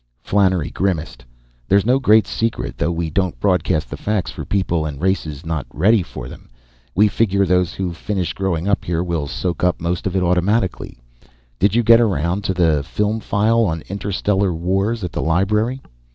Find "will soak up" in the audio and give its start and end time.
9.03-9.79